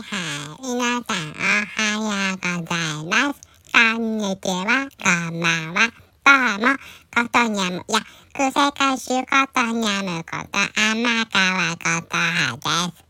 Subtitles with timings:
[0.00, 0.62] はい。
[0.62, 1.34] 皆さん、
[1.98, 3.40] おはようございます。
[3.72, 5.90] こんにちは、こんばんは。
[6.24, 6.78] どうも、
[7.12, 7.98] ことにゃむ、いや、
[8.32, 13.02] 癖歌手ことにゃむこと、天川ことはです。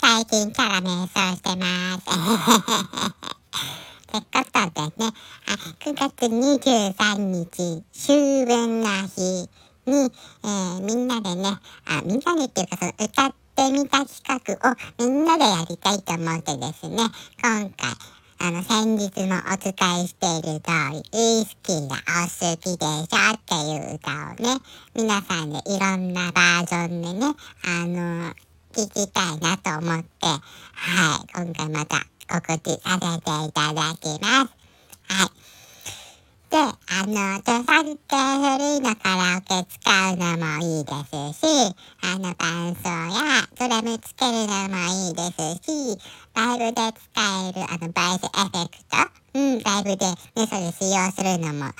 [0.00, 2.02] 最近キャラ瞑想してます。
[4.10, 5.12] ってことでね、
[5.46, 5.54] あ
[5.84, 9.48] 9月23日、秋分の日
[9.86, 10.10] に、
[10.42, 11.46] えーみんなでね、
[11.86, 16.96] あ、みんなでっていうか、その歌ってみた企画をみんなでやりたいと思ってですね、
[17.42, 17.94] 今回、
[18.40, 24.60] あの、先日もお伝えしている通り、ウイスキーがお好きでしょっていう歌をね、
[24.94, 27.34] 皆さんでいろんなバージョンでね、
[27.64, 28.34] あの、
[28.72, 34.63] 聞きたいなと思って、はい、今回また告知させていただきます。
[37.04, 45.98] あの、著作権フリーのカラオケ使うのもいいですし、あの、伴奏やドラムつけるのもいいですし、
[46.34, 48.96] ライブで使えるあの、バイスエフェクト、
[49.34, 51.72] うん、ライブでね、それ使用するのも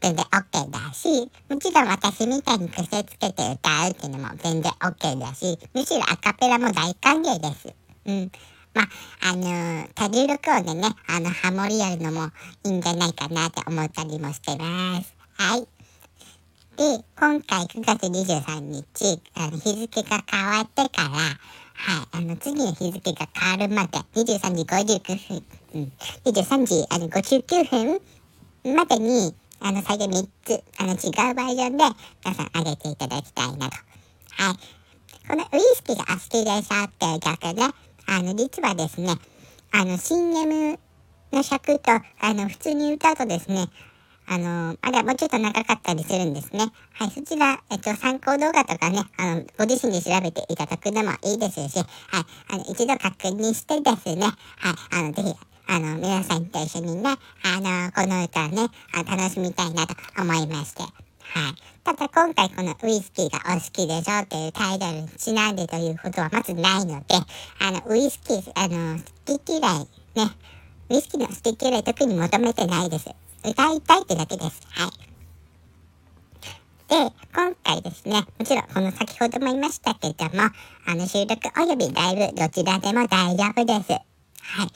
[0.00, 7.72] 全然 OK だし、もちろん私みたいに癖つけて歌うっていうのも全然 OK だし、むしろアカペラも大歓迎です。
[8.06, 8.32] うん。
[8.74, 8.88] まあ、
[9.30, 12.30] あのー多重録音でね、あの、ハモリやるのも
[12.64, 15.14] いいんじゃないかなって思ったりもしてます。
[15.34, 15.66] はい。
[16.76, 25.44] で、今回9月23日、あの日付が変わってから、はい、あの、次の日付が変わるまで、23時59分、
[25.74, 25.92] うん、
[26.24, 28.00] 23時あの59
[28.64, 31.84] 分までに、あの、最初3つ、あの、違うバージョンで、
[32.24, 33.76] 皆さん上げていただきたいなと。
[34.30, 34.78] はい。
[35.28, 37.74] このウイスキーがお好きでしょっていう曲ね、
[38.10, 39.10] あの、実はですね、
[39.70, 40.78] あの、CM
[41.30, 43.66] の尺と、あの、普通に歌うとですね、
[44.26, 46.72] あの、あれはもうちょっと長かったりするんですね。
[46.94, 51.86] はい、そちら、えっと、参考動画とかね、あの、ご自身で調べていただくのもいいですし、はい、
[52.50, 54.34] あの、一度確認してですね、はい、
[54.90, 55.34] あの、ぜひ、
[55.66, 57.10] あの、皆さんと一緒にね、
[57.44, 61.07] あの、この歌をね、楽しみたいなと思いまして。
[61.34, 61.54] はい。
[61.84, 67.14] ただ今回このウイスキーがお好きでしょっていうタイトルにちなんでということはまずないので、
[67.60, 69.88] あの、ウイスキー、あの、好き嫌い、ね、
[70.90, 73.08] ウイスキーの好き嫌い特に求めてないです。
[73.44, 74.60] 歌いたいってだけです。
[74.70, 75.08] はい。
[76.88, 80.50] で、今回ですね、もちろんこの先ほども言いましたけども、
[80.86, 83.92] あの収録およびライブどちらでも大丈夫です。
[83.92, 84.68] はい。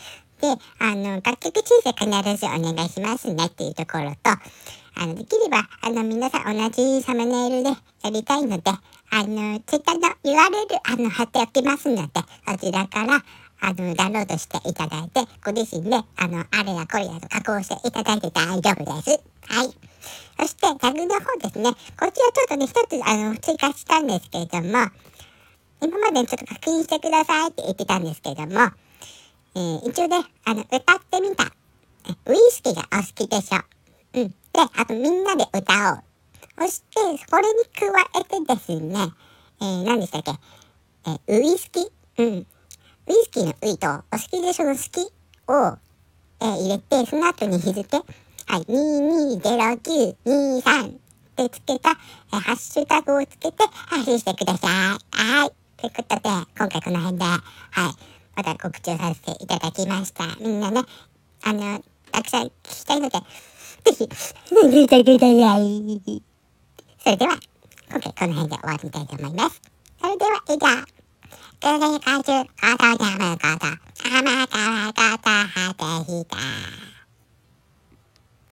[0.43, 4.31] で、あの、楽曲申請必ずお願いしますねっていうところと、
[4.95, 7.71] あの、できれば、あの、皆さん同じサムネイルで
[8.03, 8.71] やりたいので、
[9.11, 12.13] あの、ツイッターの URL、あの、貼っておきますので、
[12.47, 13.25] そちらから、
[13.61, 19.21] あの、ダウンロードしていただいて、ご自身で、あの、あれやこれやと加工していただいて大丈夫です。
[19.47, 19.71] はい。
[20.41, 21.71] そして、タグの方ですね。
[21.71, 24.89] こちらちょっとね、一つ、あの、追加したんですけれども、
[25.81, 28.71] 今までちょっと確認してくださいって言ってたんですけれども、
[29.55, 30.81] えー一応ね、あの、歌っ
[31.11, 31.45] てみた。
[32.27, 33.81] ウイスキーがお好きでしょ。
[34.15, 34.28] うん。
[34.28, 34.34] で、
[34.77, 36.03] あとみんなで歌おう。
[36.59, 37.00] そして、
[37.31, 37.87] これに加
[38.21, 39.11] えてですね、
[39.61, 40.33] えー、何でしたっけ？
[41.06, 41.91] えーウイスキー？
[42.19, 42.27] うん。
[42.39, 42.47] ウ
[43.11, 45.09] イスキーのウイと、お好きでしょの好きを、
[46.41, 48.05] えー入れて、その後に日付、は
[48.59, 50.93] い、220923っ
[51.37, 54.71] てつけた、えーハッシュタグをつけて発信してください。
[55.17, 55.53] はい。
[55.79, 57.41] ということで、今回この辺で、はい、
[58.37, 60.27] また告知をさせていただきました。
[60.41, 60.83] みんなね、
[61.44, 63.19] あの、たくさん聞きたいので、
[63.84, 66.22] ぜひ、聞いてください。
[67.03, 67.38] それでは、
[67.91, 69.60] 今回この辺で終わりたいと思います。
[70.00, 71.03] それでは、以上。
[71.62, 72.48] クレカ中、こ
[72.78, 73.66] とにゃむこと、
[74.09, 76.81] 甘川ことはでした。